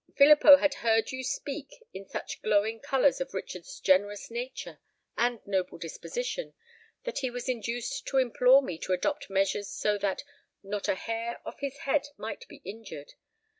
[0.17, 4.79] Filippo had heard you speak in such glowing colours of Richard's generous nature
[5.15, 6.55] and noble disposition,
[7.03, 10.23] that he was induced to implore me to adopt measures so that
[10.63, 13.13] not a hair of his head might be injured.